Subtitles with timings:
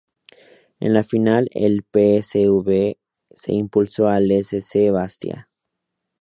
[0.79, 2.17] En la final, el P.
[2.17, 2.39] S.
[2.49, 2.97] V.
[3.29, 4.59] se impuso al S.
[4.61, 4.89] C.
[4.89, 5.47] Bastia.